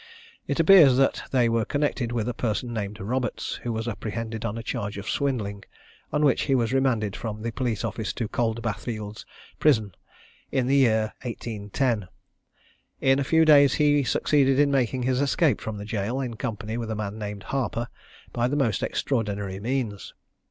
It 0.47 0.59
appears 0.59 0.97
that 0.97 1.21
they 1.29 1.47
were 1.47 1.63
connected 1.63 2.11
with 2.11 2.27
a 2.27 2.33
person 2.33 2.73
named 2.73 2.99
Roberts, 2.99 3.59
who 3.61 3.71
was 3.71 3.87
apprehended 3.87 4.43
on 4.43 4.57
a 4.57 4.63
charge 4.63 4.97
of 4.97 5.07
swindling, 5.07 5.63
on 6.11 6.25
which 6.25 6.45
he 6.45 6.55
was 6.55 6.73
remanded 6.73 7.15
from 7.15 7.43
the 7.43 7.51
police 7.51 7.85
office 7.85 8.11
to 8.13 8.27
Coldbath 8.27 8.79
Fields' 8.83 9.27
Prison, 9.59 9.93
in 10.51 10.65
the 10.65 10.75
year 10.77 11.13
1810. 11.21 12.07
In 12.99 13.19
a 13.19 13.23
few 13.23 13.45
days 13.45 13.75
he 13.75 14.03
succeeded 14.03 14.57
in 14.57 14.71
making 14.71 15.03
his 15.03 15.21
escape 15.21 15.61
from 15.61 15.77
the 15.77 15.85
jail, 15.85 16.19
in 16.19 16.33
company 16.35 16.77
with 16.79 16.89
a 16.89 16.95
man 16.95 17.19
named 17.19 17.43
Harper, 17.53 17.87
by 18.33 18.47
the 18.47 18.55
most 18.55 18.81
extraordinary 18.81 19.59
means. 19.59 20.15